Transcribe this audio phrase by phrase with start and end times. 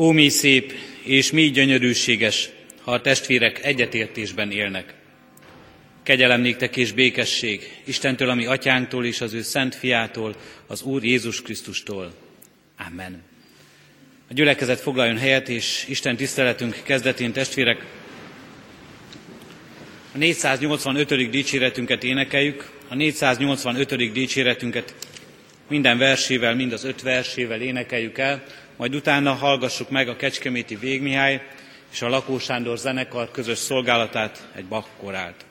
[0.00, 0.72] Ó, mi szép
[1.02, 2.48] és mi gyönyörűséges,
[2.80, 4.94] ha a testvérek egyetértésben élnek.
[6.02, 11.42] Kegyelem néktek és békesség Istentől, ami atyánktól és az ő szent fiától, az Úr Jézus
[11.42, 12.14] Krisztustól.
[12.86, 13.22] Amen.
[14.30, 17.84] A gyülekezet foglaljon helyet, és Isten tiszteletünk kezdetén testvérek,
[20.14, 21.30] a 485.
[21.30, 24.12] dicséretünket énekeljük, a 485.
[24.12, 24.94] dicséretünket
[25.68, 28.44] minden versével, mind az öt versével énekeljük el,
[28.78, 31.42] majd utána hallgassuk meg a Kecskeméti Végmihály
[31.92, 35.44] és a Lakó Sándor zenekar közös szolgálatát, egy bakkorát.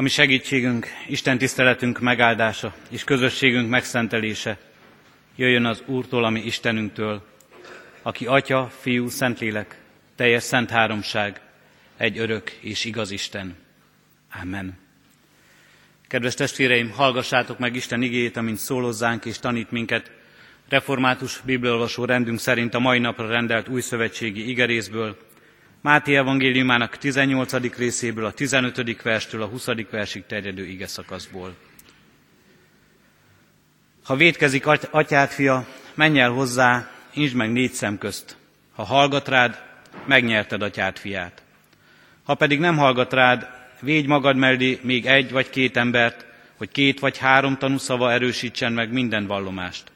[0.00, 4.58] Ami segítségünk, Isten tiszteletünk megáldása és közösségünk megszentelése
[5.36, 7.22] jöjjön az Úrtól, ami Istenünktől,
[8.02, 9.78] aki Atya, Fiú, Szentlélek,
[10.16, 11.40] teljes szent háromság,
[11.96, 13.56] egy örök és igaz Isten.
[14.42, 14.78] Amen.
[16.08, 20.10] Kedves testvéreim, hallgassátok meg Isten igéjét, amint szólozzánk és tanít minket
[20.68, 25.16] református bibliolvasó rendünk szerint a mai napra rendelt újszövetségi igerészből,
[25.82, 27.76] Máté evangéliumának 18.
[27.76, 29.02] részéből, a 15.
[29.02, 29.66] verstől a 20.
[29.90, 31.54] versig terjedő ige szakaszból.
[34.04, 38.36] Ha védkezik atyád fia, menj el hozzá, incs meg négy szem közt.
[38.74, 39.62] Ha hallgat rád,
[40.06, 41.42] megnyerted atyád fiát.
[42.24, 43.48] Ha pedig nem hallgat rád,
[43.80, 46.26] védj magad mellé még egy vagy két embert,
[46.56, 49.92] hogy két vagy három tanúszava erősítsen meg minden vallomást.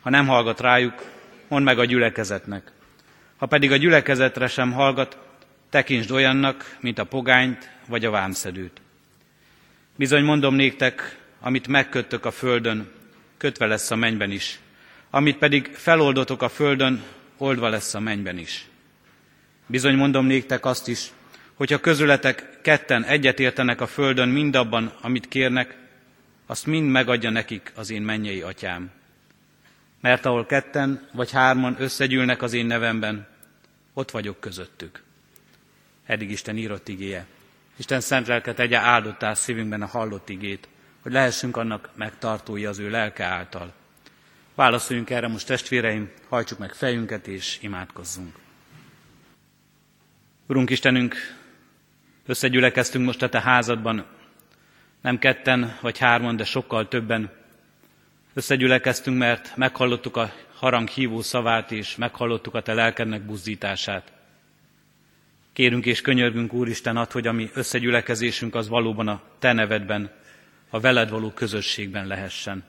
[0.00, 1.04] Ha nem hallgat rájuk,
[1.48, 2.74] mondd meg a gyülekezetnek.
[3.36, 5.18] Ha pedig a gyülekezetre sem hallgat,
[5.70, 8.80] tekintsd olyannak, mint a pogányt vagy a vámszedőt.
[9.96, 12.90] Bizony mondom néktek, amit megköttök a földön,
[13.36, 14.58] kötve lesz a mennyben is.
[15.10, 17.02] Amit pedig feloldotok a földön,
[17.36, 18.66] oldva lesz a mennyben is.
[19.66, 21.10] Bizony mondom néktek azt is,
[21.54, 25.76] hogyha közületek ketten egyetértenek a földön mindabban, amit kérnek,
[26.46, 28.90] azt mind megadja nekik az én mennyei atyám.
[30.00, 33.26] Mert ahol ketten vagy hárman összegyűlnek az én nevemben,
[33.94, 35.02] ott vagyok közöttük.
[36.06, 37.26] Eddig Isten írott igéje.
[37.76, 40.68] Isten szent lelke tegye áldottá szívünkben a hallott igét,
[41.02, 43.72] hogy lehessünk annak megtartói az ő lelke által.
[44.54, 48.34] Válaszoljunk erre most testvéreim, hajtsuk meg fejünket és imádkozzunk.
[50.46, 51.16] Urunk Istenünk,
[52.26, 54.06] összegyülekeztünk most a te házadban,
[55.00, 57.30] nem ketten vagy hárman, de sokkal többen.
[58.36, 64.12] Összegyülekeztünk, mert meghallottuk a harang hívó szavát, és meghallottuk a te lelkednek buzdítását.
[65.52, 70.10] Kérünk és könyörgünk, Úristen, ad, hogy a mi összegyülekezésünk az valóban a te nevedben,
[70.70, 72.64] a veled való közösségben lehessen.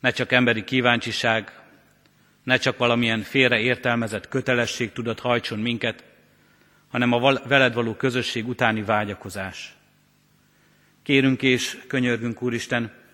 [0.00, 1.52] Ne csak emberi kíváncsiság,
[2.42, 6.04] ne csak valamilyen félre értelmezett kötelesség tudod hajtson minket,
[6.88, 9.74] hanem a veled való közösség utáni vágyakozás.
[11.02, 13.06] Kérünk és könyörgünk, Úristen,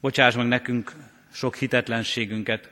[0.00, 0.92] bocsáss meg nekünk
[1.32, 2.70] sok hitetlenségünket,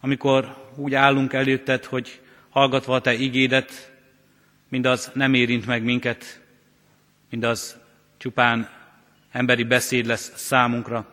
[0.00, 3.92] amikor úgy állunk előtted, hogy hallgatva a Te igédet,
[4.68, 6.40] mindaz nem érint meg minket,
[7.30, 7.76] mindaz
[8.16, 8.70] csupán
[9.30, 11.06] emberi beszéd lesz számunkra,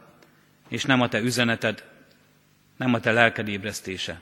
[0.67, 1.83] és nem a Te üzeneted,
[2.77, 4.21] nem a Te lelked ébresztése.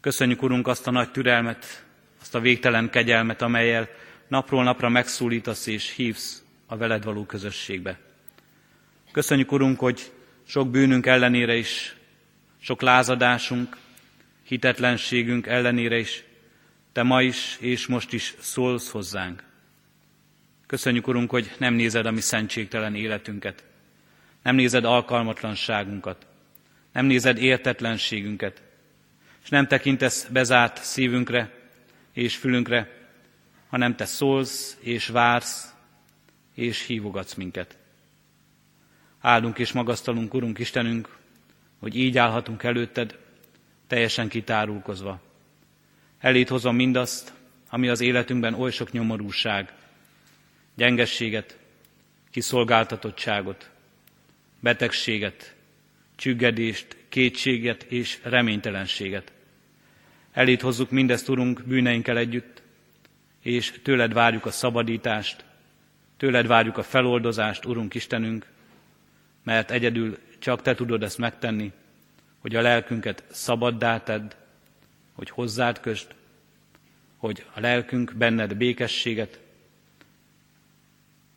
[0.00, 1.84] Köszönjük, Urunk, azt a nagy türelmet,
[2.20, 3.88] azt a végtelen kegyelmet, amelyel
[4.28, 7.98] napról napra megszólítasz és hívsz a veled való közösségbe.
[9.14, 10.12] Köszönjük, Urunk, hogy
[10.46, 11.96] sok bűnünk ellenére is,
[12.60, 13.76] sok lázadásunk,
[14.42, 16.24] hitetlenségünk ellenére is,
[16.92, 19.42] Te ma is és most is szólsz hozzánk.
[20.66, 23.64] Köszönjük, Urunk, hogy nem nézed a mi szentségtelen életünket,
[24.42, 26.26] nem nézed alkalmatlanságunkat,
[26.92, 28.62] nem nézed értetlenségünket,
[29.42, 31.50] és nem tekintesz bezárt szívünkre
[32.12, 33.08] és fülünkre,
[33.68, 35.74] hanem Te szólsz és vársz,
[36.54, 37.76] és hívogatsz minket.
[39.24, 41.16] Áldunk és magasztalunk, Urunk Istenünk,
[41.78, 43.18] hogy így állhatunk előtted,
[43.86, 45.20] teljesen kitárulkozva.
[46.18, 47.32] Elét hozom mindazt,
[47.68, 49.72] ami az életünkben oly sok nyomorúság,
[50.74, 51.58] gyengességet,
[52.30, 53.70] kiszolgáltatottságot,
[54.60, 55.54] betegséget,
[56.16, 59.32] csüggedést, kétséget és reménytelenséget.
[60.32, 62.62] Elét hozzuk mindezt, Urunk, bűneinkkel együtt,
[63.42, 65.44] és tőled várjuk a szabadítást,
[66.16, 68.52] tőled várjuk a feloldozást, Urunk Istenünk,
[69.44, 71.72] mert egyedül csak Te tudod ezt megtenni,
[72.38, 74.34] hogy a lelkünket szabaddá tedd,
[75.12, 76.14] hogy hozzád köst,
[77.16, 79.40] hogy a lelkünk benned békességet,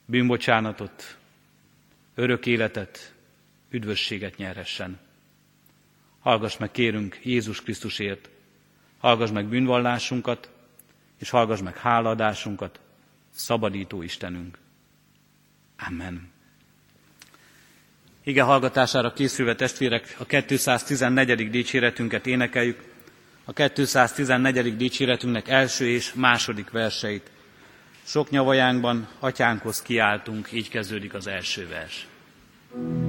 [0.05, 1.17] bűnbocsánatot,
[2.15, 3.13] örök életet,
[3.69, 4.99] üdvösséget nyerhessen.
[6.19, 8.29] Hallgass meg, kérünk, Jézus Krisztusért,
[8.97, 10.49] hallgass meg bűnvallásunkat,
[11.17, 12.79] és hallgass meg háladásunkat,
[13.31, 14.57] szabadító Istenünk.
[15.87, 16.35] Amen.
[18.27, 21.49] Ige hallgatására készülve testvérek, a 214.
[21.49, 22.83] dicséretünket énekeljük,
[23.45, 24.77] a 214.
[24.77, 27.31] dicséretünknek első és második verseit.
[28.03, 32.07] Sok nyavajánkban atyánkhoz kiáltunk, így kezdődik az első vers.
[32.73, 33.06] thank you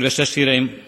[0.00, 0.78] Kedves testvéreim,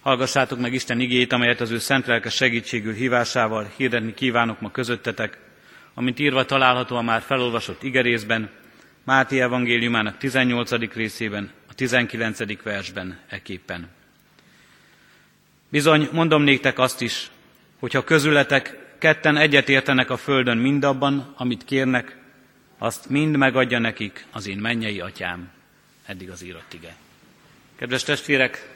[0.00, 5.38] hallgassátok meg Isten igét, amelyet az ő szent lelke segítségül hívásával hirdetni kívánok ma közöttetek,
[5.94, 8.50] amint írva található a már felolvasott igerészben,
[9.04, 10.92] Máté evangéliumának 18.
[10.94, 12.62] részében, a 19.
[12.62, 13.88] versben eképpen.
[15.68, 17.30] Bizony, mondom néktek azt is,
[17.78, 22.16] hogyha közületek ketten egyetértenek a földön mindabban, amit kérnek,
[22.78, 25.50] azt mind megadja nekik az én mennyei atyám.
[26.06, 26.96] Eddig az írott ige.
[27.78, 28.68] Kedves testvérek,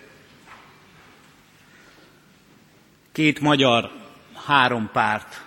[3.13, 3.91] két magyar,
[4.47, 5.43] három párt.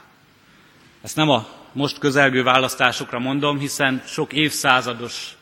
[1.01, 5.37] Ezt nem a most közelgő választásokra mondom, hiszen sok évszázados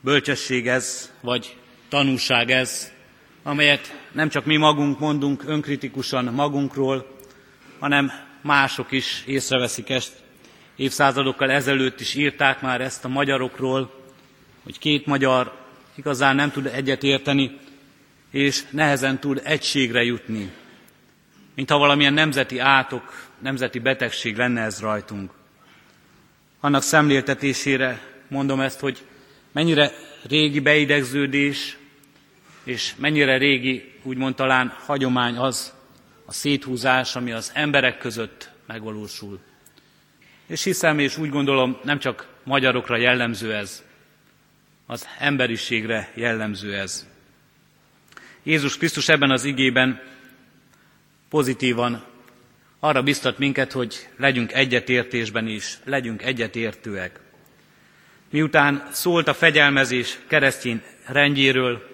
[0.00, 1.56] bölcsesség ez, vagy
[1.88, 2.92] tanúság ez,
[3.42, 7.16] amelyet nem csak mi magunk mondunk önkritikusan magunkról,
[7.78, 10.12] hanem mások is észreveszik ezt.
[10.76, 14.04] Évszázadokkal ezelőtt is írták már ezt a magyarokról,
[14.62, 15.65] hogy két magyar
[15.96, 17.58] igazán nem tud egyet érteni,
[18.30, 20.52] és nehezen tud egységre jutni.
[21.54, 25.30] Mintha valamilyen nemzeti átok, nemzeti betegség lenne ez rajtunk.
[26.60, 29.04] Annak szemléltetésére mondom ezt, hogy
[29.52, 29.92] mennyire
[30.28, 31.76] régi beidegződés,
[32.64, 35.74] és mennyire régi, úgymond talán hagyomány az,
[36.24, 39.38] a széthúzás, ami az emberek között megvalósul.
[40.46, 43.85] És hiszem, és úgy gondolom, nem csak magyarokra jellemző ez,
[44.86, 47.06] az emberiségre jellemző ez.
[48.42, 50.00] Jézus Krisztus ebben az igében
[51.28, 52.04] pozitívan
[52.80, 57.20] arra biztat minket, hogy legyünk egyetértésben is, legyünk egyetértőek.
[58.30, 61.88] Miután szólt a fegyelmezés keresztény rendjéről,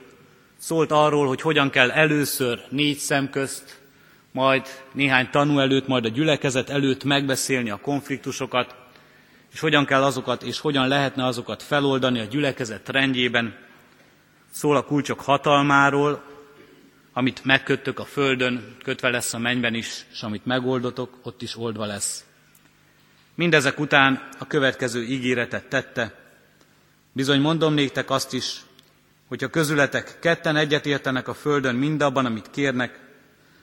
[0.58, 3.80] szólt arról, hogy hogyan kell először négy szem közt,
[4.32, 8.74] majd néhány tanú előtt, majd a gyülekezet előtt megbeszélni a konfliktusokat,
[9.52, 13.56] és hogyan kell azokat, és hogyan lehetne azokat feloldani a gyülekezet rendjében.
[14.50, 16.22] Szól a kulcsok hatalmáról,
[17.12, 21.86] amit megköttök a földön, kötve lesz a mennyben is, és amit megoldotok, ott is oldva
[21.86, 22.24] lesz.
[23.34, 26.14] Mindezek után a következő ígéretet tette.
[27.12, 28.60] Bizony mondom néktek azt is,
[29.28, 33.00] hogyha közületek ketten egyetértenek a földön mindabban, amit kérnek,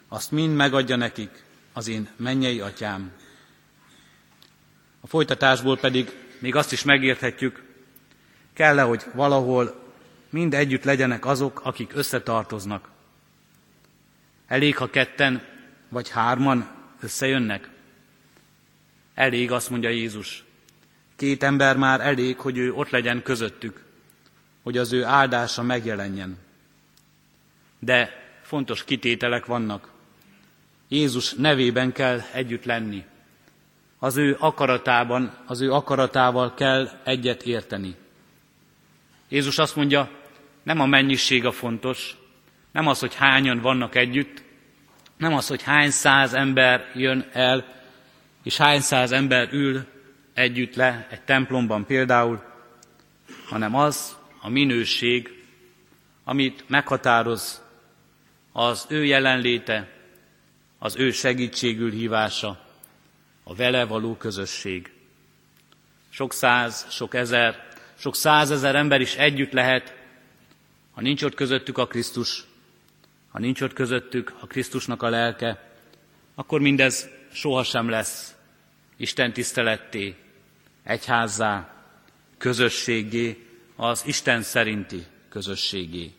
[0.08, 1.44] azt mind megadja nekik
[1.74, 3.12] az én mennyei atyám.
[5.00, 7.64] A folytatásból pedig még azt is megérthetjük,
[8.54, 9.94] kell -e, hogy valahol
[10.30, 12.90] mind együtt legyenek azok, akik összetartoznak.
[14.48, 15.42] Elég, ha ketten
[15.90, 16.70] vagy hárman
[17.02, 17.70] összejönnek?
[19.14, 20.44] Elég, azt mondja Jézus.
[21.16, 23.84] Két ember már elég, hogy ő ott legyen közöttük,
[24.64, 26.38] hogy az ő áldása megjelenjen.
[27.80, 28.10] De
[28.42, 29.92] fontos kitételek vannak.
[30.88, 33.06] Jézus nevében kell együtt lenni.
[34.00, 37.96] Az ő akaratában, az ő akaratával kell egyet érteni.
[39.30, 40.10] Jézus azt mondja,
[40.64, 42.18] nem a mennyiség a fontos,
[42.72, 44.44] nem az, hogy hányan vannak együtt,
[45.18, 47.66] nem az, hogy hány száz ember jön el,
[48.44, 49.86] és hány száz ember ül
[50.34, 52.44] együtt le egy templomban például,
[53.50, 55.44] hanem az a minőség,
[56.24, 57.64] amit meghatároz
[58.52, 59.88] az ő jelenléte,
[60.80, 62.69] az ő segítségül hívása,
[63.50, 64.92] a vele való közösség.
[66.10, 69.96] Sok száz, sok ezer, sok százezer ember is együtt lehet,
[70.92, 72.44] ha nincs ott közöttük a Krisztus,
[73.32, 75.72] ha nincs ott közöttük a Krisztusnak a lelke,
[76.36, 78.36] akkor mindez sohasem lesz
[78.98, 80.16] Isten tiszteletté,
[80.84, 81.74] egyházzá,
[82.38, 86.12] közösségé, az Isten szerinti közösségé.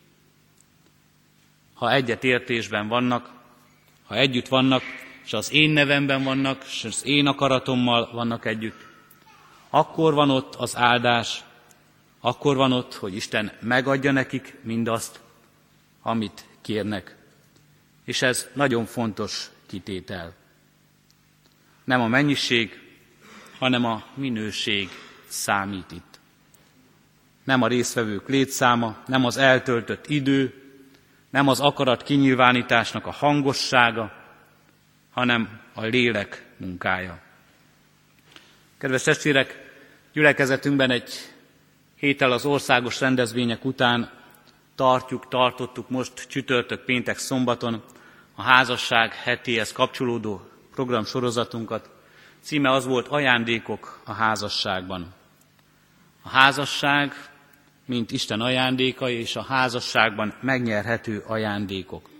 [1.73, 3.29] Ha egyet értésben vannak,
[4.03, 4.83] ha együtt vannak,
[5.31, 8.85] és az én nevemben vannak, és az én akaratommal vannak együtt,
[9.69, 11.43] akkor van ott az áldás,
[12.19, 15.19] akkor van ott, hogy Isten megadja nekik mindazt,
[16.01, 17.15] amit kérnek.
[18.05, 20.33] És ez nagyon fontos kitétel.
[21.83, 22.79] Nem a mennyiség,
[23.57, 24.89] hanem a minőség
[25.27, 26.19] számít itt.
[27.43, 30.53] Nem a résztvevők létszáma, nem az eltöltött idő,
[31.29, 34.19] nem az akarat kinyilvánításnak a hangossága,
[35.11, 37.19] hanem a lélek munkája.
[38.77, 39.71] Kedves testvérek,
[40.13, 41.09] gyülekezetünkben egy
[41.95, 44.11] héttel az országos rendezvények után
[44.75, 47.83] tartjuk, tartottuk most csütörtök, péntek, szombaton
[48.35, 51.89] a házasság hetéhez kapcsolódó programsorozatunkat.
[52.41, 55.13] Címe az volt Ajándékok a házasságban.
[56.21, 57.29] A házasság,
[57.85, 62.10] mint Isten ajándéka, és a házasságban megnyerhető ajándékok.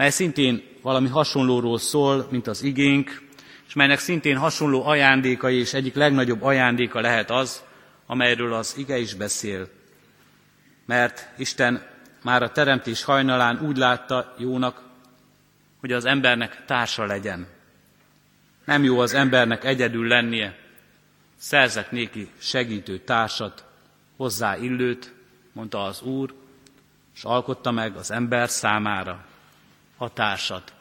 [0.00, 3.22] Mely szintén valami hasonlóról szól, mint az igénk,
[3.66, 7.62] és melynek szintén hasonló ajándékai és egyik legnagyobb ajándéka lehet az,
[8.06, 9.68] amelyről az ige is beszél.
[10.86, 11.86] Mert Isten
[12.22, 14.82] már a teremtés hajnalán úgy látta jónak,
[15.80, 17.46] hogy az embernek társa legyen.
[18.64, 20.58] Nem jó az embernek egyedül lennie.
[21.36, 23.64] Szerzek néki segítő társat,
[24.16, 25.14] hozzá illőt,
[25.52, 26.34] mondta az Úr,
[27.14, 29.28] és alkotta meg az ember számára
[30.00, 30.72] a társat.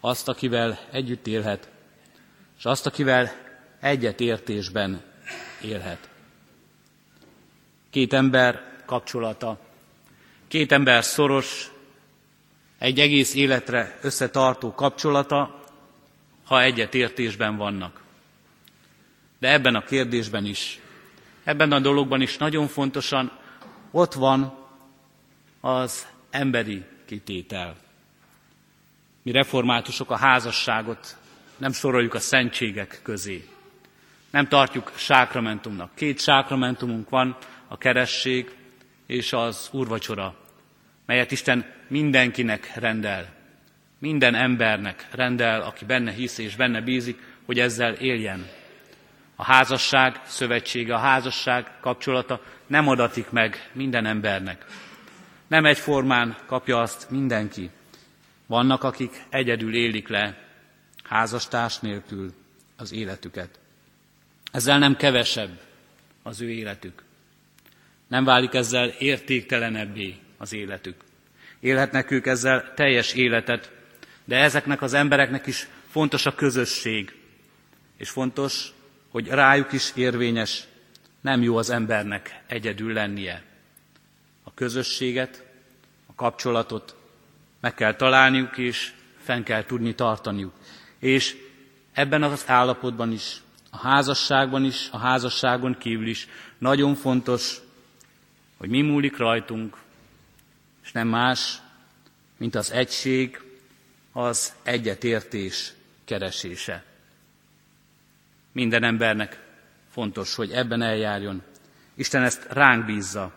[0.00, 1.68] Azt, akivel együtt élhet,
[2.58, 3.32] és azt, akivel
[3.80, 5.02] egyet értésben
[5.62, 6.08] élhet.
[7.90, 9.58] Két ember kapcsolata,
[10.48, 11.70] két ember szoros,
[12.78, 15.64] egy egész életre összetartó kapcsolata,
[16.44, 18.02] ha egyetértésben vannak.
[19.38, 20.80] De ebben a kérdésben is,
[21.44, 23.38] ebben a dologban is nagyon fontosan
[23.90, 24.58] ott van
[25.60, 27.83] az emberi kitétel.
[29.24, 31.16] Mi reformátusok a házasságot
[31.56, 33.48] nem soroljuk a szentségek közé.
[34.30, 35.94] Nem tartjuk sákramentumnak.
[35.94, 37.36] Két sákramentumunk van,
[37.68, 38.56] a keresség
[39.06, 40.34] és az úrvacsora,
[41.06, 43.34] melyet Isten mindenkinek rendel.
[43.98, 48.48] Minden embernek rendel, aki benne hisz és benne bízik, hogy ezzel éljen.
[49.36, 54.64] A házasság szövetsége, a házasság kapcsolata nem adatik meg minden embernek.
[55.46, 57.70] Nem egyformán kapja azt mindenki.
[58.46, 60.38] Vannak, akik egyedül élik le
[61.02, 62.32] házastárs nélkül
[62.76, 63.58] az életüket.
[64.52, 65.60] Ezzel nem kevesebb
[66.22, 67.02] az ő életük.
[68.06, 70.96] Nem válik ezzel értéktelenebbé az életük.
[71.60, 73.72] Élhetnek ők ezzel teljes életet,
[74.24, 77.14] de ezeknek az embereknek is fontos a közösség,
[77.96, 78.72] és fontos,
[79.08, 80.64] hogy rájuk is érvényes,
[81.20, 83.42] nem jó az embernek egyedül lennie.
[84.42, 85.44] A közösséget,
[86.06, 86.96] a kapcsolatot
[87.64, 90.52] meg kell találniuk, és fenn kell tudni tartaniuk.
[90.98, 91.36] És
[91.92, 97.60] ebben az állapotban is, a házasságban is, a házasságon kívül is nagyon fontos,
[98.56, 99.76] hogy mi múlik rajtunk,
[100.82, 101.58] és nem más,
[102.36, 103.42] mint az egység,
[104.12, 105.72] az egyetértés
[106.04, 106.84] keresése.
[108.52, 109.40] Minden embernek
[109.90, 111.42] fontos, hogy ebben eljárjon.
[111.94, 113.32] Isten ezt ránk bízza,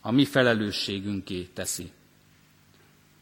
[0.00, 1.92] a mi felelősségünké teszi.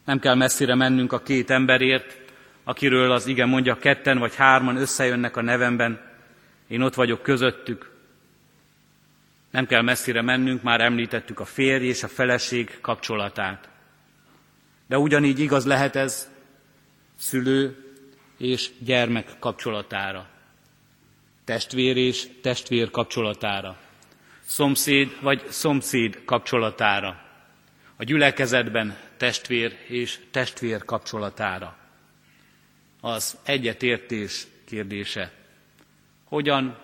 [0.05, 2.21] Nem kell messzire mennünk a két emberért,
[2.63, 6.01] akiről az igen mondja, ketten vagy hárman összejönnek a nevemben,
[6.67, 7.91] én ott vagyok közöttük.
[9.51, 13.69] Nem kell messzire mennünk, már említettük a férj és a feleség kapcsolatát.
[14.87, 16.31] De ugyanígy igaz lehet ez
[17.17, 17.77] szülő
[18.37, 20.27] és gyermek kapcsolatára,
[21.45, 23.77] testvér és testvér kapcsolatára,
[24.45, 27.22] szomszéd vagy szomszéd kapcsolatára,
[27.95, 31.77] a gyülekezetben testvér és testvér kapcsolatára.
[33.01, 35.31] Az egyetértés kérdése.
[36.23, 36.77] Hogyan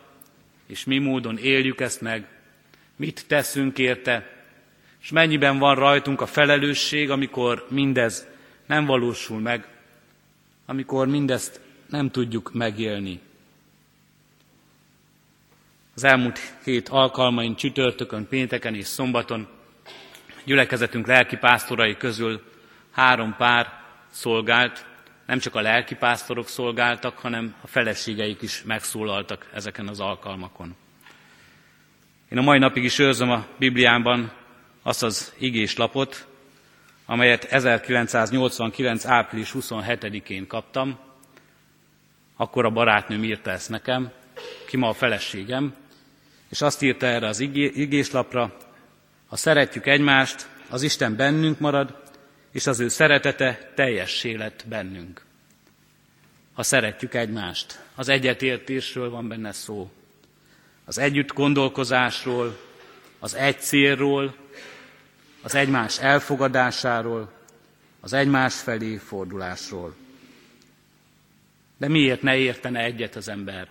[0.65, 2.27] és mi módon éljük ezt meg,
[2.95, 4.37] mit teszünk érte,
[5.01, 8.27] és mennyiben van rajtunk a felelősség, amikor mindez
[8.65, 9.67] nem valósul meg,
[10.65, 13.19] amikor mindezt nem tudjuk megélni.
[15.95, 19.47] Az elmúlt hét alkalmain, csütörtökön, pénteken és szombaton
[20.49, 22.41] gyülekezetünk lelkipásztorai közül
[22.91, 24.85] három pár szolgált,
[25.25, 30.75] nem csak a lelkipásztorok szolgáltak, hanem a feleségeik is megszólaltak ezeken az alkalmakon.
[32.29, 34.31] Én a mai napig is őrzöm a Bibliámban
[34.81, 36.27] azt az igéslapot,
[37.05, 39.05] amelyet 1989.
[39.05, 40.99] április 27-én kaptam.
[42.35, 44.12] Akkor a barátnőm írta ezt nekem,
[44.67, 45.75] ki ma a feleségem,
[46.49, 48.68] és azt írta erre az igéslapra,
[49.29, 52.01] ha szeretjük egymást, az Isten bennünk marad,
[52.51, 55.21] és az ő szeretete teljes élet bennünk.
[56.53, 59.91] Ha szeretjük egymást, az egyetértésről van benne szó,
[60.85, 62.59] az együtt gondolkozásról,
[63.19, 64.35] az egy célról,
[65.41, 67.31] az egymás elfogadásáról,
[67.99, 69.95] az egymás felé fordulásról.
[71.77, 73.67] De miért ne értene egyet az ember?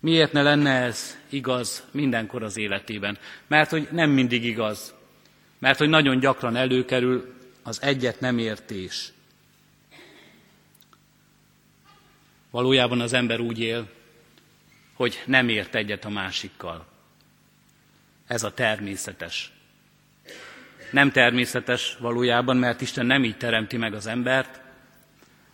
[0.00, 3.18] Miért ne lenne ez igaz mindenkor az életében?
[3.46, 4.94] Mert hogy nem mindig igaz.
[5.58, 9.12] Mert hogy nagyon gyakran előkerül az egyet nem értés.
[12.50, 13.88] Valójában az ember úgy él,
[14.94, 16.86] hogy nem ért egyet a másikkal.
[18.26, 19.52] Ez a természetes.
[20.90, 24.60] Nem természetes valójában, mert Isten nem így teremti meg az embert,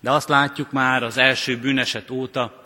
[0.00, 2.63] de azt látjuk már az első bűneset óta,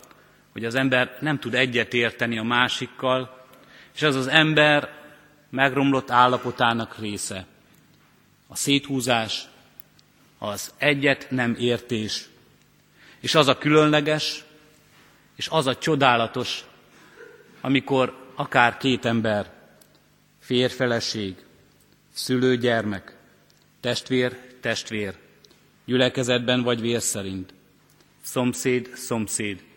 [0.59, 3.45] hogy az ember nem tud egyet érteni a másikkal,
[3.95, 4.93] és ez az ember
[5.49, 7.45] megromlott állapotának része.
[8.47, 9.47] A széthúzás,
[10.37, 12.27] az egyet nem értés,
[13.19, 14.43] és az a különleges,
[15.35, 16.63] és az a csodálatos,
[17.61, 19.51] amikor akár két ember,
[20.39, 21.35] férfeleség,
[22.13, 23.17] szülő, gyermek,
[23.79, 25.15] testvér, testvér,
[25.85, 27.53] gyülekezetben vagy vér szerint,
[28.21, 29.67] szomszéd, szomszéd,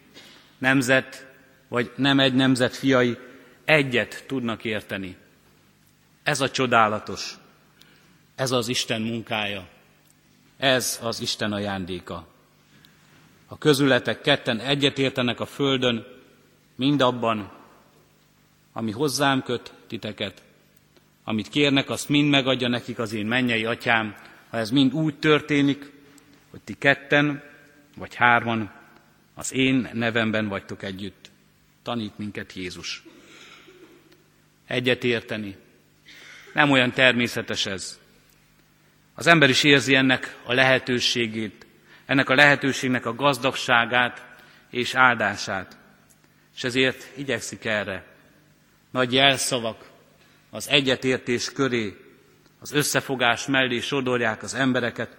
[0.62, 1.26] nemzet
[1.68, 3.18] vagy nem egy nemzet fiai
[3.64, 5.16] egyet tudnak érteni.
[6.22, 7.34] Ez a csodálatos,
[8.34, 9.68] ez az Isten munkája,
[10.56, 12.26] ez az Isten ajándéka.
[13.46, 16.06] A közületek ketten egyetértenek a földön,
[16.74, 17.52] mindabban,
[18.72, 20.42] ami hozzám köt titeket,
[21.24, 24.16] amit kérnek, azt mind megadja nekik az én mennyei atyám,
[24.50, 25.92] ha ez mind úgy történik,
[26.50, 27.42] hogy ti ketten
[27.96, 28.80] vagy hárman
[29.42, 31.30] az én nevemben vagytok együtt.
[31.82, 33.02] Tanít minket Jézus.
[34.66, 35.56] Egyet érteni.
[36.54, 37.98] Nem olyan természetes ez.
[39.14, 41.66] Az ember is érzi ennek a lehetőségét,
[42.06, 44.26] ennek a lehetőségnek a gazdagságát
[44.70, 45.78] és áldását.
[46.56, 48.04] És ezért igyekszik erre.
[48.90, 49.90] Nagy jelszavak
[50.50, 51.96] az egyetértés köré,
[52.60, 55.16] az összefogás mellé sodorják az embereket,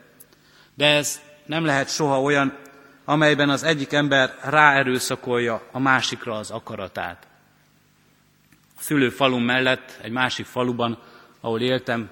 [0.75, 2.61] de ez nem lehet soha olyan,
[3.05, 7.27] amelyben az egyik ember ráerőszakolja a másikra az akaratát.
[8.77, 10.99] A szülőfalum mellett, egy másik faluban,
[11.39, 12.09] ahol éltem,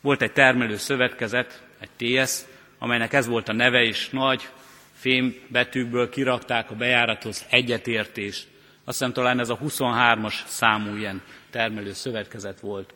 [0.00, 2.40] volt egy termelő szövetkezet, egy TS,
[2.78, 4.48] amelynek ez volt a neve, és nagy
[4.94, 8.46] fémbetűkből kirakták a bejárathoz egyetértés.
[8.84, 12.94] Azt hiszem talán ez a 23-as számú ilyen termelő szövetkezet volt.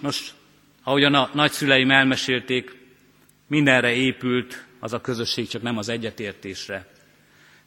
[0.00, 0.34] Nos,
[0.82, 2.76] ahogyan a nagyszüleim elmesélték,
[3.46, 6.86] mindenre épült az a közösség, csak nem az egyetértésre.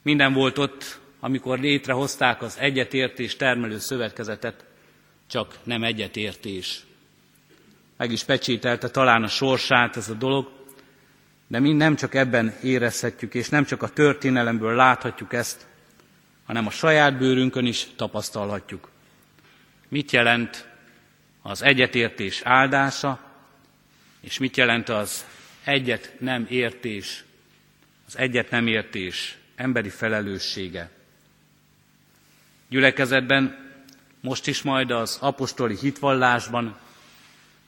[0.01, 4.65] Minden volt ott, amikor létrehozták az egyetértés termelő szövetkezetet,
[5.27, 6.83] csak nem egyetértés.
[7.97, 10.49] Meg is pecsételte talán a sorsát ez a dolog,
[11.47, 15.65] de mi nem csak ebben érezhetjük, és nem csak a történelemből láthatjuk ezt,
[16.45, 18.89] hanem a saját bőrünkön is tapasztalhatjuk.
[19.87, 20.67] Mit jelent
[21.41, 23.19] az egyetértés áldása,
[24.21, 25.25] és mit jelent az
[25.65, 27.23] egyet nem értés,
[28.07, 30.89] az egyet nem értés emberi felelőssége.
[32.69, 33.73] Gyülekezetben,
[34.21, 36.77] most is majd az apostoli hitvallásban,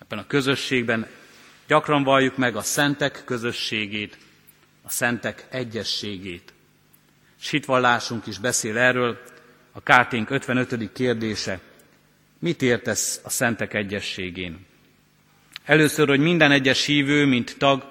[0.01, 1.07] ebben a közösségben
[1.67, 4.17] gyakran valljuk meg a szentek közösségét,
[4.81, 6.53] a szentek egyességét.
[7.39, 9.21] S hitvallásunk is beszél erről,
[9.71, 10.91] a Kárténk 55.
[10.93, 11.59] kérdése,
[12.39, 14.65] mit értesz a szentek egyességén?
[15.67, 17.83] Először, hogy minden egyes hívő, mint tag,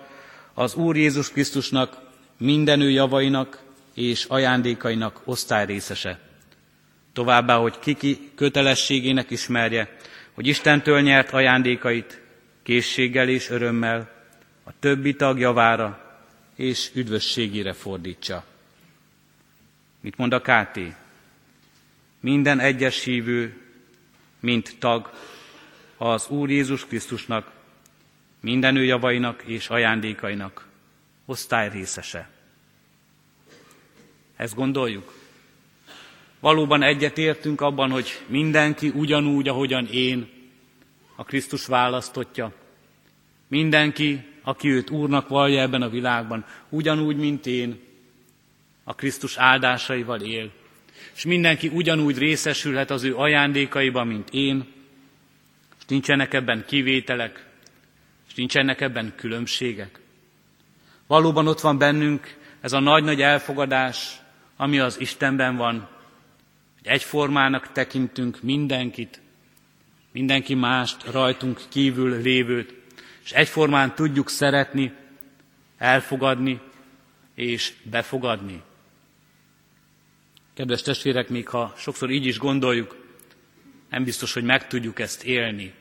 [0.54, 1.98] az Úr Jézus Krisztusnak
[2.38, 3.62] minden ő javainak
[3.94, 6.20] és ajándékainak osztályrészese.
[7.12, 9.96] Továbbá, hogy kiki kötelességének ismerje,
[10.32, 12.20] hogy Istentől nyert ajándékait
[12.62, 14.10] készséggel és örömmel
[14.64, 16.20] a többi tag javára
[16.54, 18.44] és üdvösségére fordítsa.
[20.00, 20.78] Mit mond a KT?
[22.20, 23.60] Minden egyes hívő,
[24.40, 25.10] mint tag,
[25.96, 27.54] az Úr Jézus Krisztusnak
[28.46, 30.66] minden ő javainak és ajándékainak
[31.24, 32.28] osztály részese.
[34.36, 35.14] Ezt gondoljuk?
[36.40, 40.28] Valóban egyetértünk abban, hogy mindenki ugyanúgy, ahogyan én,
[41.16, 42.52] a Krisztus választotja.
[43.48, 47.80] Mindenki, aki őt Úrnak vallja ebben a világban, ugyanúgy, mint én,
[48.84, 50.50] a Krisztus áldásaival él.
[51.14, 54.66] És mindenki ugyanúgy részesülhet az ő ajándékaiban, mint én,
[55.78, 57.45] és nincsenek ebben kivételek,
[58.36, 60.00] nincsenek ebben különbségek.
[61.06, 64.20] Valóban ott van bennünk ez a nagy-nagy elfogadás,
[64.56, 65.88] ami az Istenben van,
[66.78, 69.20] hogy egyformának tekintünk mindenkit,
[70.12, 72.74] mindenki mást, rajtunk kívül lévőt,
[73.24, 74.92] és egyformán tudjuk szeretni,
[75.78, 76.60] elfogadni
[77.34, 78.62] és befogadni.
[80.54, 83.04] Kedves testvérek, még ha sokszor így is gondoljuk,
[83.90, 85.74] nem biztos, hogy meg tudjuk ezt élni.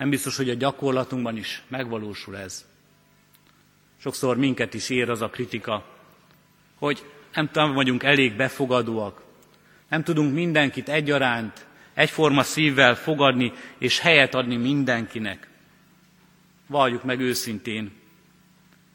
[0.00, 2.66] Nem biztos, hogy a gyakorlatunkban is megvalósul ez.
[3.96, 5.84] Sokszor minket is ér az a kritika,
[6.78, 9.22] hogy nem tudom, vagyunk elég befogadóak,
[9.88, 15.48] nem tudunk mindenkit egyaránt, egyforma szívvel fogadni és helyet adni mindenkinek.
[16.66, 17.92] Valljuk meg őszintén,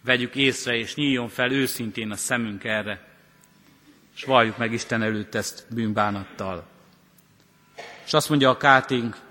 [0.04, 3.08] vegyük észre és nyíljon fel őszintén a szemünk erre,
[4.16, 6.68] és valljuk meg Isten előtt ezt bűnbánattal.
[8.06, 9.24] És azt mondja a kátink,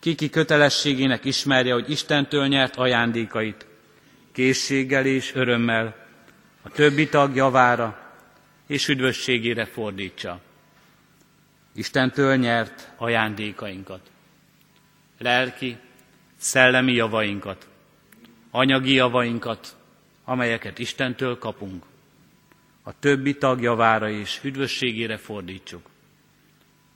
[0.00, 3.66] Kiki kötelességének ismerje, hogy Istentől nyert ajándékait,
[4.32, 6.06] készséggel és örömmel
[6.62, 8.08] a többi tag javára
[8.66, 10.40] és üdvösségére fordítsa.
[11.74, 14.00] Istentől nyert ajándékainkat,
[15.18, 15.76] lelki,
[16.36, 17.66] szellemi javainkat,
[18.50, 19.76] anyagi javainkat,
[20.24, 21.84] amelyeket Istentől kapunk,
[22.82, 25.88] a többi tag javára és üdvösségére fordítsuk.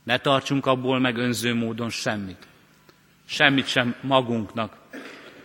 [0.03, 2.47] Ne tartsunk abból meg önző módon semmit,
[3.27, 4.77] semmit sem magunknak.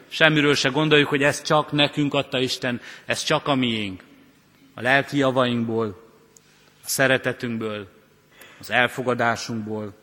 [0.08, 4.04] Semmiről se gondoljuk, hogy ez csak nekünk adta Isten, ez csak a miénk.
[4.74, 6.04] A lelki javainkból,
[6.84, 7.88] a szeretetünkből,
[8.60, 9.94] az elfogadásunkból,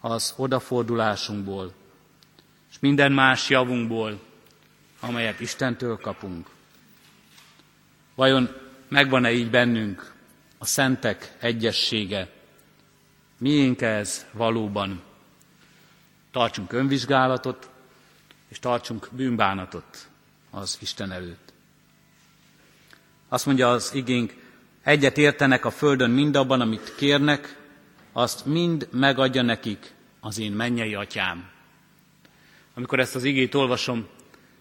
[0.00, 1.72] az odafordulásunkból,
[2.70, 4.20] és minden más javunkból,
[5.00, 6.46] amelyet Istentől kapunk.
[8.14, 8.48] Vajon
[8.88, 10.12] megvan-e így bennünk
[10.58, 12.28] a szentek egyessége?
[13.38, 15.02] Miénk ez valóban?
[16.38, 17.70] Tartsunk önvizsgálatot,
[18.48, 20.08] és tartsunk bűnbánatot
[20.50, 21.52] az Isten előtt.
[23.28, 24.34] Azt mondja az igénk,
[24.82, 27.56] egyet értenek a földön mindabban, amit kérnek,
[28.12, 31.48] azt mind megadja nekik az én mennyei atyám.
[32.74, 34.06] Amikor ezt az igét olvasom,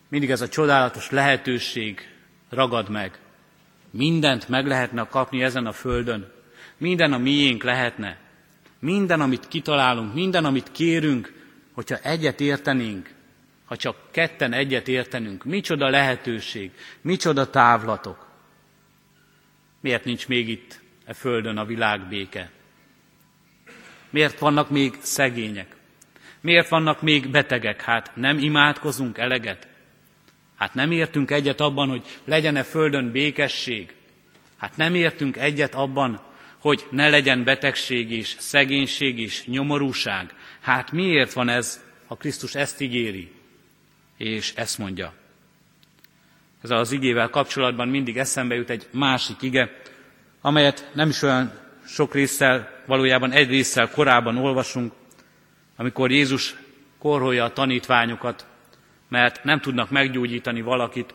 [0.08, 2.02] mindig ez a csodálatos lehetőség
[2.50, 3.20] ragad meg.
[3.92, 6.32] Mindent meg lehetne kapni ezen a földön.
[6.78, 8.18] Minden a miénk lehetne.
[8.80, 11.36] Minden, amit kitalálunk, minden, amit kérünk,
[11.78, 13.10] hogyha egyet értenénk,
[13.66, 18.28] ha csak ketten egyet értenünk, micsoda lehetőség, micsoda távlatok.
[19.82, 22.52] Miért nincs még itt e földön a világ béke?
[24.10, 25.76] Miért vannak még szegények?
[26.42, 27.82] Miért vannak még betegek?
[27.82, 29.68] Hát nem imádkozunk eleget?
[30.56, 33.94] Hát nem értünk egyet abban, hogy legyen-e földön békesség?
[34.58, 36.22] Hát nem értünk egyet abban,
[36.60, 40.34] hogy ne legyen betegség is, szegénység is, nyomorúság.
[40.67, 43.32] Hát miért van ez, ha Krisztus ezt ígéri,
[44.17, 45.13] és ezt mondja?
[46.62, 49.82] Ez az igével kapcsolatban mindig eszembe jut egy másik ige,
[50.41, 51.51] amelyet nem is olyan
[51.86, 54.93] sok résszel, valójában egy résszel korábban olvasunk,
[55.75, 56.56] amikor Jézus
[56.99, 58.45] korholja a tanítványokat,
[59.10, 61.13] mert nem tudnak meggyógyítani valakit,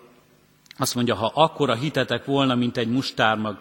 [0.78, 3.58] azt mondja, ha akkora hitetek volna, mint egy mustármag,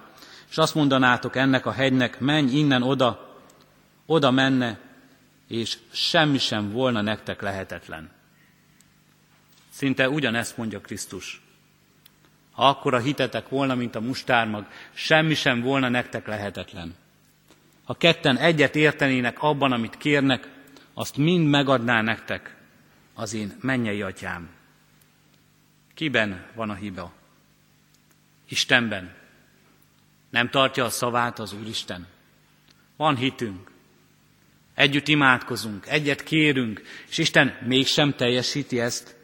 [0.50, 3.40] és azt mondanátok ennek a hegynek, menj innen oda,
[4.06, 4.90] oda menne,
[5.52, 8.10] és semmi sem volna nektek lehetetlen.
[9.70, 11.42] Szinte ugyanezt mondja Krisztus.
[12.52, 16.96] Ha akkora hitetek volna, mint a mustármag, semmi sem volna nektek lehetetlen.
[17.84, 20.48] Ha ketten egyet értenének abban, amit kérnek,
[20.94, 22.56] azt mind megadná nektek
[23.14, 24.50] az én mennyei atyám.
[25.94, 27.14] Kiben van a hiba?
[28.48, 29.16] Istenben.
[30.30, 32.08] Nem tartja a szavát az Úristen.
[32.96, 33.71] Van hitünk.
[34.82, 39.16] Együtt imádkozunk, egyet kérünk, és Isten mégsem teljesíti ezt.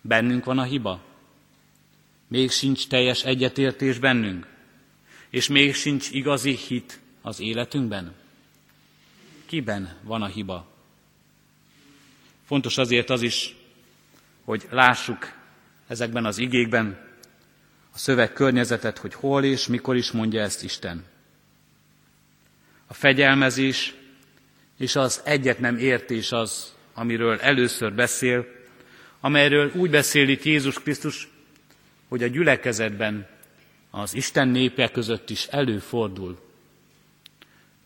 [0.00, 1.04] Bennünk van a hiba.
[2.28, 4.46] Még sincs teljes egyetértés bennünk,
[5.30, 8.14] és még sincs igazi hit az életünkben.
[9.46, 10.70] Kiben van a hiba?
[12.46, 13.56] Fontos azért az is,
[14.44, 15.32] hogy lássuk
[15.86, 16.98] ezekben az igékben
[17.92, 21.04] a szöveg környezetet, hogy hol és mikor is mondja ezt Isten.
[22.86, 24.00] A fegyelmezés
[24.78, 28.46] és az egyet nem értés az, amiről először beszél,
[29.20, 31.28] amelyről úgy beszél itt Jézus Krisztus,
[32.08, 33.28] hogy a gyülekezetben
[33.90, 36.40] az Isten népe között is előfordul.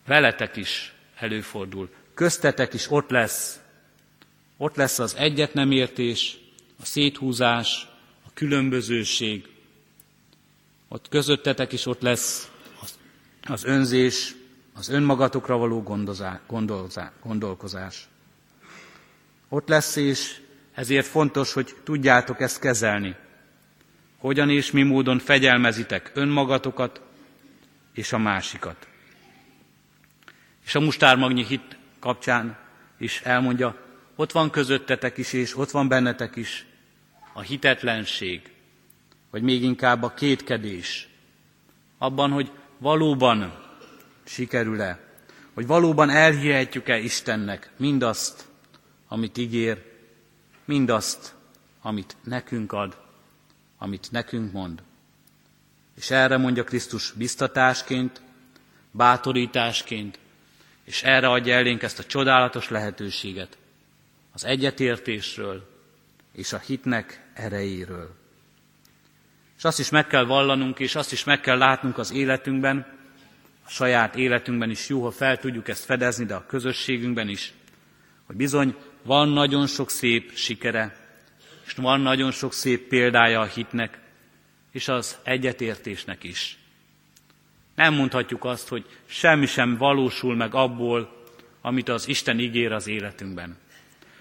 [0.05, 1.89] Veletek is előfordul.
[2.13, 3.59] Köztetek is ott lesz.
[4.57, 6.37] Ott lesz az egyet nem értés,
[6.79, 7.87] a széthúzás,
[8.25, 9.47] a különbözőség.
[10.87, 12.51] Ott közöttetek is ott lesz
[13.43, 14.35] az önzés,
[14.77, 18.07] az önmagatokra való gondozá, gondozá, gondolkozás.
[19.49, 20.41] Ott lesz, és
[20.73, 23.15] ezért fontos, hogy tudjátok ezt kezelni.
[24.17, 27.01] Hogyan és mi módon fegyelmezitek önmagatokat
[27.93, 28.87] és a másikat.
[30.65, 32.57] És a mustármagnyi hit kapcsán
[32.97, 33.75] is elmondja,
[34.15, 36.65] ott van közöttetek is, és ott van bennetek is
[37.33, 38.41] a hitetlenség,
[39.31, 41.07] vagy még inkább a kétkedés,
[41.97, 43.65] abban, hogy valóban
[44.27, 44.99] sikerül-e,
[45.53, 48.45] hogy valóban elhihetjük-e Istennek mindazt,
[49.07, 49.83] amit ígér,
[50.65, 51.33] mindazt,
[51.81, 52.97] amit nekünk ad,
[53.77, 54.81] amit nekünk mond.
[55.95, 58.21] És erre mondja Krisztus biztatásként,
[58.91, 60.19] bátorításként,
[60.83, 63.57] és erre adja elénk ezt a csodálatos lehetőséget
[64.33, 65.69] az egyetértésről
[66.31, 68.15] és a hitnek erejéről.
[69.57, 72.96] És azt is meg kell vallanunk, és azt is meg kell látnunk az életünkben,
[73.67, 77.53] a saját életünkben is jó, ha fel tudjuk ezt fedezni, de a közösségünkben is,
[78.25, 80.95] hogy bizony van nagyon sok szép sikere,
[81.65, 83.99] és van nagyon sok szép példája a hitnek,
[84.71, 86.57] és az egyetértésnek is.
[87.75, 91.25] Nem mondhatjuk azt, hogy semmi sem valósul meg abból,
[91.61, 93.57] amit az Isten ígér az életünkben.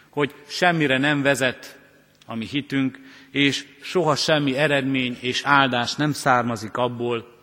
[0.09, 1.79] Hogy semmire nem vezet
[2.27, 2.99] a mi hitünk,
[3.31, 7.35] és soha semmi eredmény és áldás nem származik abból,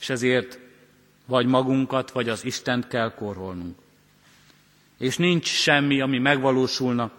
[0.00, 0.58] és ezért
[1.30, 3.78] vagy magunkat, vagy az Istent kell korholnunk.
[4.98, 7.10] És nincs semmi, ami megvalósulna,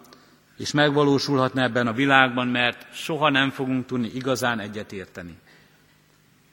[0.58, 5.38] és megvalósulhatna ebben a világban, mert soha nem fogunk tudni igazán egyetérteni.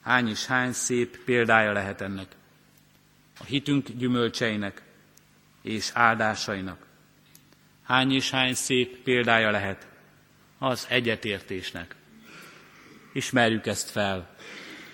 [0.03, 2.27] Hány is hány szép példája lehet ennek.
[3.41, 4.83] A hitünk gyümölcseinek
[5.63, 6.87] és áldásainak.
[7.83, 9.87] Hány és hány szép példája lehet
[10.59, 11.95] az egyetértésnek.
[13.13, 14.37] Ismerjük ezt fel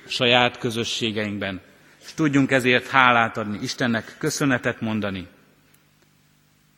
[0.06, 1.60] saját közösségeinkben,
[2.04, 5.28] és tudjunk ezért hálát adni, Istennek köszönetet mondani.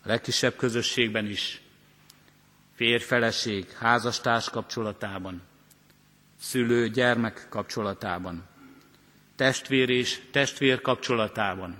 [0.02, 1.60] A legkisebb közösségben is,
[2.74, 5.42] férfeleség, házastárs kapcsolatában,
[6.40, 8.44] szülő-gyermek kapcsolatában,
[9.36, 11.76] testvér és testvér kapcsolatában.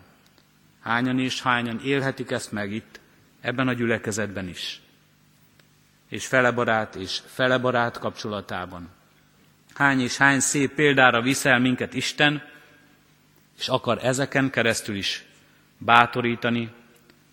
[0.81, 3.01] Hányan és hányan élhetik ezt meg itt,
[3.41, 4.81] ebben a gyülekezetben is.
[6.09, 8.89] És felebarát és felebarát kapcsolatában.
[9.75, 12.43] Hány és hány szép példára viszel minket Isten,
[13.59, 15.25] és akar ezeken keresztül is
[15.79, 16.71] bátorítani,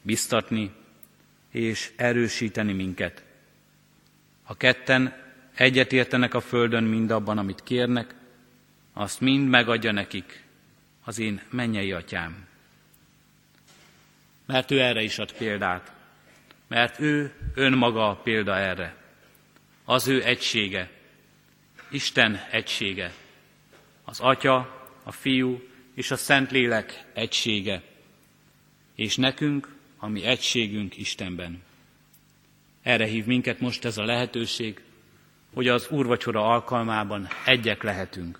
[0.01, 0.71] biztatni
[1.51, 3.23] és erősíteni minket.
[4.43, 5.15] A ketten
[5.55, 8.15] egyetértenek a földön mindabban, amit kérnek,
[8.93, 10.43] azt mind megadja nekik
[11.03, 12.47] az én mennyei atyám.
[14.45, 15.91] Mert ő erre is ad példát.
[16.67, 18.95] Mert ő önmaga a példa erre.
[19.85, 20.89] Az ő egysége.
[21.89, 23.13] Isten egysége.
[24.03, 25.61] Az Atya, a Fiú
[25.93, 27.81] és a Szentlélek egysége.
[28.95, 31.61] És nekünk, ami egységünk Istenben.
[32.81, 34.81] Erre hív minket most ez a lehetőség,
[35.53, 38.39] hogy az úrvacsora alkalmában egyek lehetünk.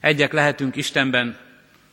[0.00, 1.38] Egyek lehetünk Istenben,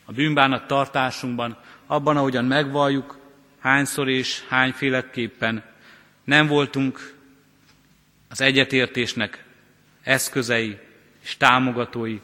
[0.06, 3.20] a bűnbánat tartásunkban, abban, ahogyan megvalljuk,
[3.60, 5.64] hányszor és hányféleképpen
[6.24, 7.16] nem voltunk
[8.30, 9.44] az egyetértésnek
[10.04, 10.78] eszközei
[11.24, 12.20] és támogatói,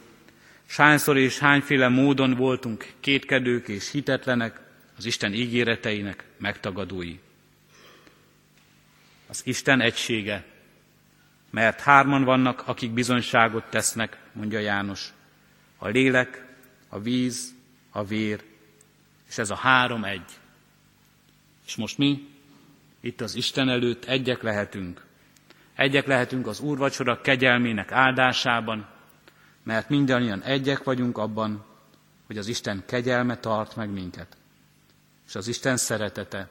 [0.76, 4.60] hányszor és hányféle módon voltunk kétkedők és hitetlenek
[4.96, 7.18] az Isten ígéreteinek megtagadói.
[9.26, 10.44] Az Isten egysége,
[11.50, 15.12] mert hárman vannak, akik bizonyságot tesznek, mondja János.
[15.76, 16.46] A lélek,
[16.88, 17.54] a víz,
[17.90, 18.42] a vér,
[19.28, 20.30] és ez a három egy.
[21.66, 22.28] És most mi
[23.00, 25.04] itt az Isten előtt egyek lehetünk.
[25.74, 28.88] Egyek lehetünk az úrvacsora kegyelmének áldásában,
[29.68, 31.64] mert mindannyian egyek vagyunk abban,
[32.26, 34.36] hogy az Isten kegyelme tart meg minket.
[35.26, 36.48] És az Isten szeretete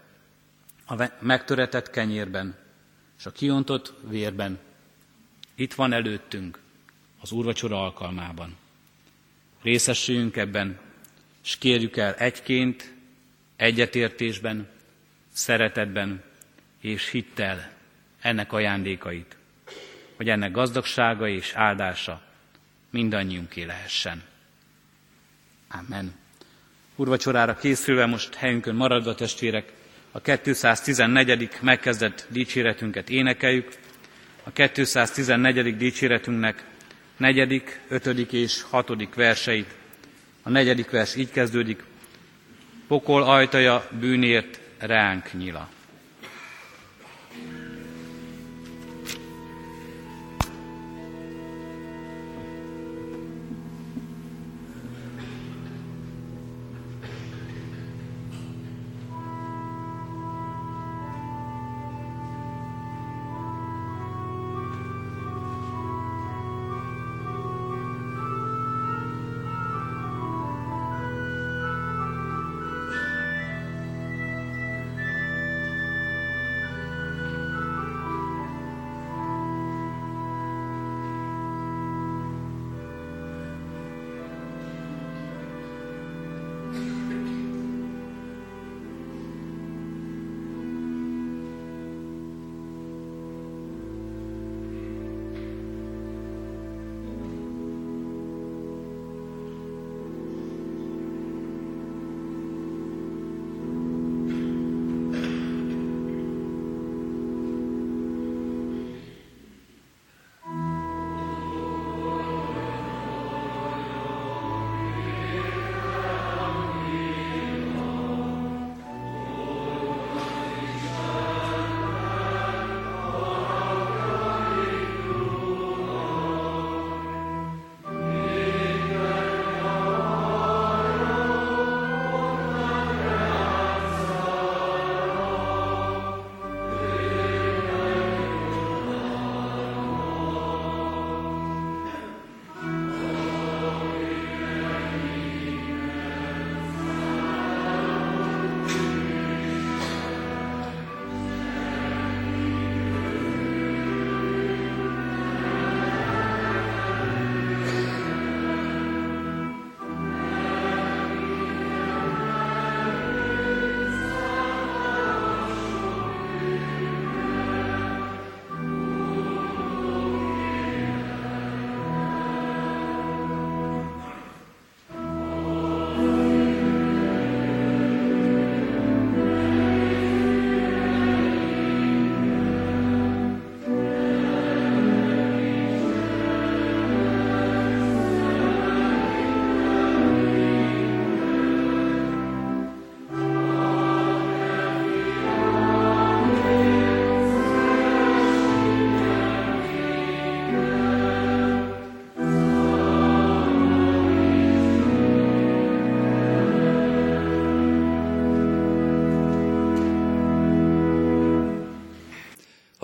[0.88, 2.56] a megtöretett kenyérben
[3.18, 4.60] és a kiontott vérben
[5.56, 6.60] itt van előttünk
[7.22, 8.58] az úrvacsora alkalmában.
[9.62, 10.80] Részesüljünk ebben,
[11.44, 12.94] és kérjük el egyként,
[13.56, 14.68] egyetértésben,
[15.34, 16.24] szeretetben
[16.80, 17.72] és hittel
[18.22, 19.38] ennek ajándékait,
[20.16, 22.26] hogy ennek gazdagsága és áldása
[22.90, 24.24] mindannyiunké lehessen.
[25.68, 26.14] Amen.
[26.96, 29.74] Urvacsorára készülve most helyünkön maradva testvérek,
[30.12, 31.50] a 214.
[31.62, 33.68] megkezdett dicséretünket énekeljük.
[34.44, 35.78] A 214.
[35.78, 36.64] dicséretünknek
[37.18, 39.74] negyedik, ötödik és hatodik verseit.
[40.44, 41.84] A negyedik vers így kezdődik.
[42.88, 45.70] Pokol ajtaja bűnért ránk nyila.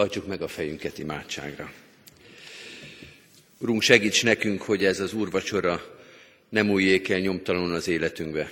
[0.04, 1.72] Hajtsuk meg a fejünket imádságra.
[3.58, 6.00] Urunk, segíts nekünk, hogy ez az úrvacsora
[6.50, 8.52] nem újjék el nyomtalanul az életünkbe.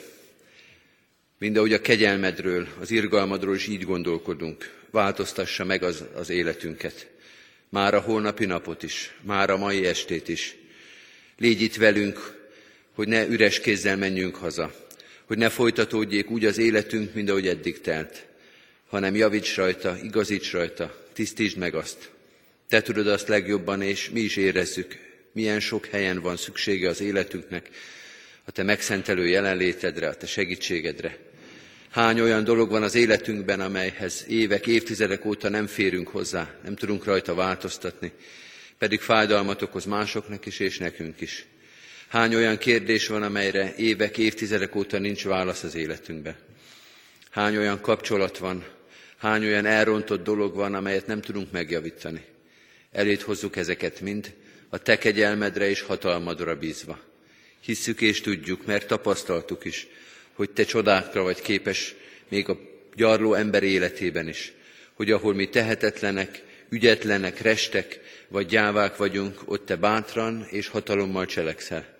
[1.37, 7.07] Mind ahogy a kegyelmedről, az irgalmadról is így gondolkodunk, változtassa meg az, az életünket.
[7.69, 10.55] Már a holnapi napot is, már a mai estét is.
[11.37, 12.49] Légy itt velünk,
[12.93, 14.73] hogy ne üres kézzel menjünk haza,
[15.25, 18.29] hogy ne folytatódjék úgy az életünk, mint ahogy eddig telt,
[18.91, 22.09] hanem javíts rajta, igazíts rajta, tisztítsd meg azt.
[22.69, 24.97] Te tudod azt legjobban, és mi is érezzük,
[25.31, 27.69] milyen sok helyen van szüksége az életünknek,
[28.45, 31.17] a Te megszentelő jelenlétedre, a Te segítségedre.
[31.89, 37.05] Hány olyan dolog van az életünkben, amelyhez évek, évtizedek óta nem férünk hozzá, nem tudunk
[37.05, 38.11] rajta változtatni,
[38.77, 41.45] pedig fájdalmat okoz másoknak is és nekünk is.
[42.07, 46.35] Hány olyan kérdés van, amelyre évek, évtizedek óta nincs válasz az életünkben.
[47.29, 48.65] Hány olyan kapcsolat van,
[49.21, 52.23] hány olyan elrontott dolog van, amelyet nem tudunk megjavítani.
[52.91, 54.33] Elét hozzuk ezeket mind,
[54.69, 56.99] a te kegyelmedre és hatalmadra bízva.
[57.59, 59.87] Hisszük és tudjuk, mert tapasztaltuk is,
[60.33, 61.95] hogy te csodákra vagy képes
[62.29, 62.59] még a
[62.95, 64.53] gyarló ember életében is,
[64.93, 71.97] hogy ahol mi tehetetlenek, ügyetlenek, restek vagy gyávák vagyunk, ott te bátran és hatalommal cselekszel.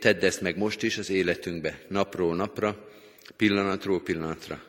[0.00, 2.88] Tedd ezt meg most is az életünkbe, napról napra,
[3.36, 4.62] pillanatról pillanatra.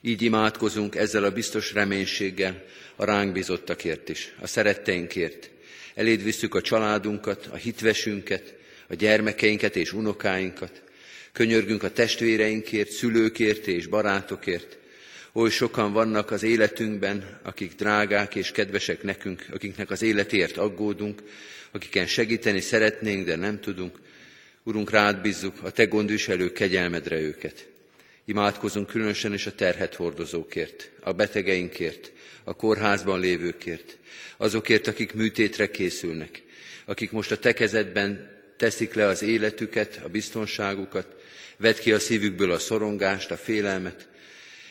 [0.00, 2.64] Így imádkozunk ezzel a biztos reménységgel
[2.96, 5.50] a ránk bizottakért is, a szeretteinkért.
[5.94, 8.54] Eléd visszük a családunkat, a hitvesünket,
[8.88, 10.82] a gyermekeinket és unokáinkat.
[11.32, 14.78] Könyörgünk a testvéreinkért, szülőkért és barátokért.
[15.32, 21.22] Oly sokan vannak az életünkben, akik drágák és kedvesek nekünk, akiknek az életért aggódunk,
[21.70, 23.98] akiken segíteni szeretnénk, de nem tudunk.
[24.62, 27.68] Urunk, rád bízzuk a Te gondviselő kegyelmedre őket.
[28.28, 32.12] Imádkozunk különösen is a terhet hordozókért, a betegeinkért,
[32.44, 33.96] a kórházban lévőkért,
[34.36, 36.42] azokért, akik műtétre készülnek,
[36.84, 41.06] akik most a Te kezedben teszik le az életüket, a biztonságukat,
[41.56, 44.08] vedd ki a szívükből a szorongást, a félelmet,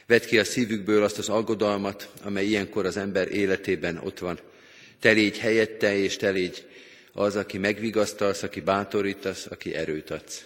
[0.05, 4.39] vedd ki a szívükből azt az aggodalmat, amely ilyenkor az ember életében ott van.
[4.99, 6.66] Te légy helyette, és te légy
[7.12, 10.45] az, aki megvigasztalsz, aki bátorítasz, aki erőt adsz.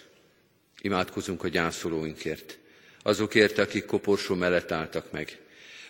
[0.80, 2.60] Imádkozunk a gyászolóinkért,
[3.02, 5.38] azokért, akik koporsó mellett álltak meg,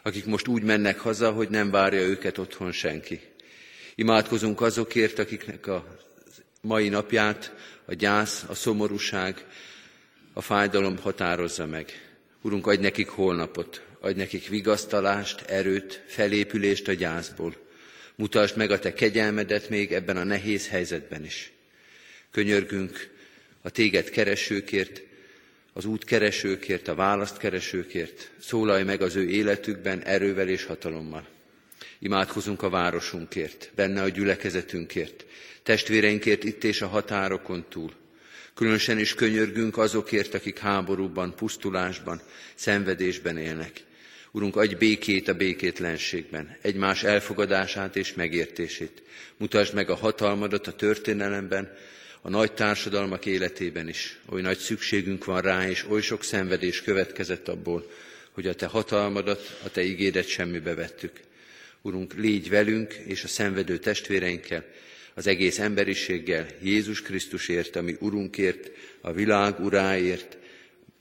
[0.03, 3.21] akik most úgy mennek haza, hogy nem várja őket otthon senki.
[3.95, 5.99] Imádkozunk azokért, akiknek a
[6.61, 7.55] mai napját
[7.85, 9.47] a gyász, a szomorúság,
[10.33, 12.15] a fájdalom határozza meg.
[12.43, 17.57] Urunk, adj nekik holnapot, adj nekik vigasztalást, erőt, felépülést a gyászból.
[18.15, 21.53] Mutasd meg a te kegyelmedet még ebben a nehéz helyzetben is.
[22.31, 23.11] Könyörgünk
[23.63, 25.03] a téged keresőkért,
[25.73, 28.31] az út keresőkért, a választ keresőkért.
[28.41, 31.27] Szólalj meg az ő életükben erővel és hatalommal.
[31.99, 35.25] Imádkozunk a városunkért, benne a gyülekezetünkért,
[35.63, 37.93] testvéreinkért itt és a határokon túl.
[38.55, 42.21] Különösen is könyörgünk azokért, akik háborúban, pusztulásban,
[42.55, 43.85] szenvedésben élnek.
[44.31, 49.03] Urunk, adj békét a békétlenségben, egymás elfogadását és megértését.
[49.37, 51.73] Mutasd meg a hatalmadat a történelemben,
[52.23, 54.19] a nagy társadalmak életében is.
[54.31, 57.91] Oly nagy szükségünk van rá, és oly sok szenvedés következett abból,
[58.31, 61.21] hogy a Te hatalmadat, a Te igédet semmibe vettük.
[61.83, 64.65] Urunk, légy velünk és a szenvedő testvéreinkkel,
[65.15, 68.71] az egész emberiséggel, Jézus Krisztusért, ami Urunkért,
[69.01, 70.37] a világ uráért,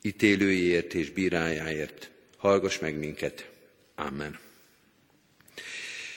[0.02, 2.10] ítélőjéért és bírájáért.
[2.38, 3.50] Hallgass meg minket.
[3.96, 4.51] Amen.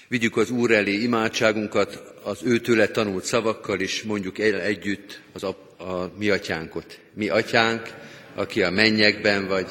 [0.08, 5.74] Vigyük az Úr elé imádságunkat az őtőle tanult szavakkal is, mondjuk el együtt az a,
[5.78, 6.98] a mi atyánkot.
[7.14, 7.94] Mi atyánk,
[8.34, 9.66] aki a mennyekben vagy,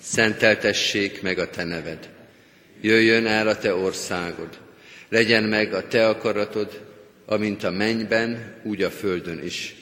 [0.00, 2.08] szenteltessék meg a te neved.
[2.80, 4.58] Jöjjön el a te országod,
[5.08, 6.80] legyen meg a te akaratod,
[7.26, 9.74] amint a mennyben, úgy a földön is.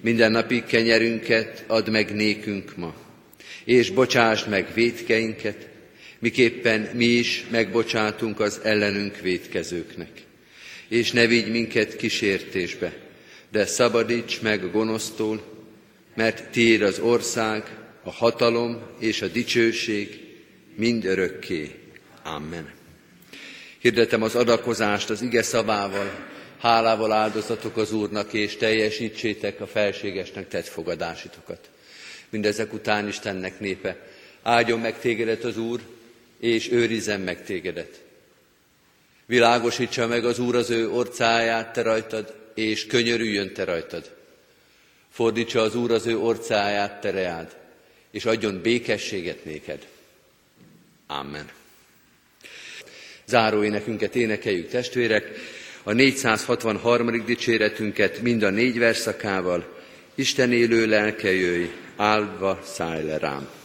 [0.00, 2.94] Minden napi kenyerünket add meg nékünk ma,
[3.64, 5.68] és bocsásd meg védkeinket,
[6.22, 10.10] miképpen mi is megbocsátunk az ellenünk védkezőknek.
[10.88, 12.92] És ne vigy minket kísértésbe,
[13.50, 15.42] de szabadíts meg gonosztól,
[16.14, 20.20] mert tiéd az ország, a hatalom és a dicsőség
[20.76, 21.70] mind örökké.
[22.24, 22.70] Amen.
[23.78, 26.10] Hirdetem az adakozást az ige szavával,
[26.58, 31.70] hálával áldozatok az Úrnak, és teljesítsétek a felségesnek tett fogadásitokat.
[32.30, 33.96] Mindezek után Istennek népe,
[34.42, 35.80] áldjon meg tégedet az Úr,
[36.42, 38.00] és őrizzen meg tégedet.
[39.26, 44.10] Világosítsa meg az Úr az ő orcáját te rajtad, és könyörüljön te rajtad.
[45.10, 47.56] Fordítsa az Úr az ő orcáját te reád,
[48.10, 49.86] és adjon békességet néked.
[51.06, 51.50] Amen.
[53.24, 55.30] záróénekünket énekeljük testvérek,
[55.82, 57.24] a 463.
[57.24, 59.80] dicséretünket mind a négy verszakával,
[60.14, 63.61] Isten élő lelke jöjj, áldva szállj le rám.